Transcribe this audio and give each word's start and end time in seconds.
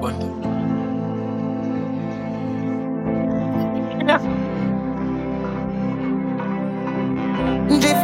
bando. 0.00 0.26
Drip, 7.80 7.98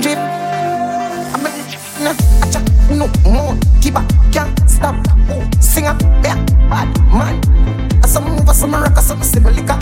drip. 0.00 0.18
I'm 1.34 1.46
a 1.46 1.50
no, 2.94 3.06
more. 3.30 3.56
Keep 3.80 3.94
can't 4.32 4.70
stop. 4.70 4.96
Yeah, 6.24 6.34
man. 7.12 7.40
I 8.02 8.20
move, 8.20 8.48
I 8.48 8.52
rock, 8.80 8.98
sip 9.22 9.44
a 9.44 9.50
liquor. 9.50 9.78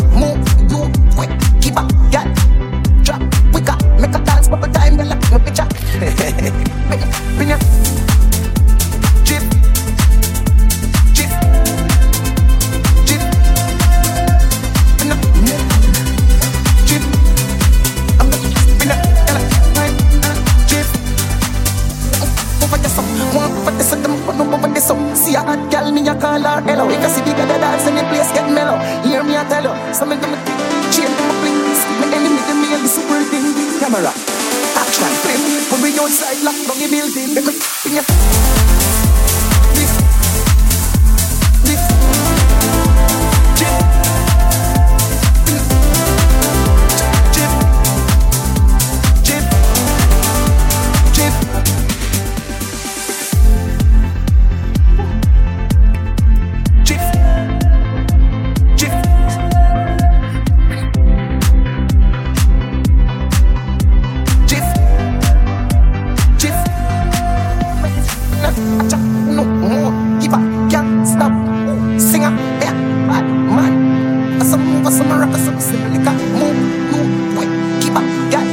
Over 23.17 23.73
the 23.73 23.85
song, 23.85 24.05
one 24.27 24.41
over 24.41 24.45
the 24.45 24.45
song, 24.45 24.61
one 24.61 24.75
the 24.75 24.81
song. 24.81 25.15
See 25.17 25.35
a 25.35 25.41
hot 25.41 25.71
girl, 25.73 25.91
me 25.91 26.07
a 26.09 26.15
call 26.15 26.41
her 26.41 26.61
hello. 26.61 26.85
You 26.89 27.01
can 27.01 27.11
see 27.11 27.23
the 27.25 27.33
girl 27.33 27.49
dance 27.49 27.87
and 27.87 27.97
the 27.97 28.05
place 28.13 28.31
get 28.33 28.49
mellow. 28.53 28.77
Hear 29.03 29.25
me 29.25 29.37
a 29.37 29.45
tell 29.49 29.65
you, 29.65 29.73
some 29.95 30.13
of 30.13 30.21
them 30.21 30.35
a 30.35 30.39
change 30.93 31.17
a 31.17 31.33
please. 31.41 31.83
My 32.01 32.07
enemy 32.13 32.41
them 32.45 32.61
me 32.61 32.75
a 32.75 32.79
the 32.79 32.89
super 32.89 33.21
thing. 33.33 33.57
Camera, 33.81 34.13
action, 34.77 35.13
flame. 35.25 35.45
When 35.73 35.81
we 35.83 35.99
outside, 35.99 36.45
lock 36.45 36.57
down 36.69 36.77
the 36.77 36.89
building. 36.93 37.35
Let 37.35 37.45
me 37.45 37.53
bring 37.83 37.97
it. 37.97 38.66
No 69.27 69.45
more. 69.45 69.93
Give 70.21 70.33
up, 70.33 70.71
can't 70.71 71.07
stop. 71.07 71.33
Oh, 71.33 71.99
Singer, 71.99 72.31
yeah, 72.63 72.73
bad 73.09 73.25
man. 73.25 74.41
I 74.41 74.45
move, 74.57 74.85
rock, 75.21 75.35
as 75.35 75.49
I 75.49 75.59
sip, 75.59 75.81
liquor. 75.93 76.13
Move, 76.39 76.57
move, 76.93 77.37
quick, 77.37 77.51
keep 77.83 77.97
up, 77.97 78.05
yeah. 78.33 78.46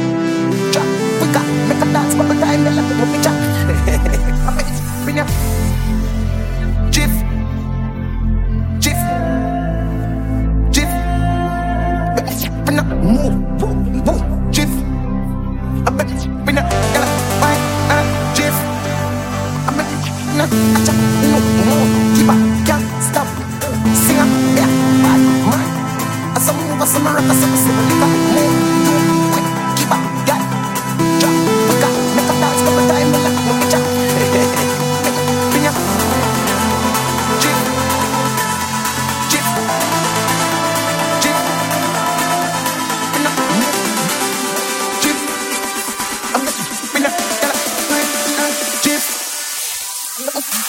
No, 20.36 20.44
acha, 20.44 20.92
no 21.30 21.38
more. 21.66 21.88
Up, 22.26 22.66
can't 22.66 22.86
stop. 23.02 23.26
Up, 23.64 24.28
yeah, 24.56 24.66
man. 25.02 25.22
Rock, 25.46 25.70
as 26.36 26.48
I 26.48 27.93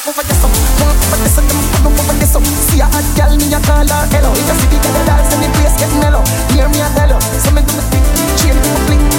Over 0.08 0.24
the 0.24 0.34
song, 0.40 0.56
one 0.80 0.96
over 0.96 1.20
the 1.20 1.30
song, 1.30 1.48
them 1.84 1.92
over 1.92 2.16
the 2.16 2.26
song. 2.26 2.46
See 2.46 2.80
a 2.80 2.86
hot 2.86 3.04
girl, 3.18 3.36
me 3.36 3.52
a 3.52 3.60
hello. 4.14 4.32
If 4.32 4.48
you 4.48 4.56
see 4.56 4.68
the 4.72 4.78
girl 4.80 5.04
dance 5.04 5.34
and 5.34 5.44
the 5.44 5.50
place 5.58 5.76
get 5.76 5.92
mellow, 6.00 6.24
hear 6.56 6.70
me 6.70 6.80
a 6.80 6.88
tell 6.96 7.10
you. 7.10 7.20
So 7.44 7.52
me 7.52 7.62
do 7.62 7.76
me 7.76 7.84
thing, 7.92 8.06
change 8.40 8.56
my 8.56 8.80
please. 8.88 9.15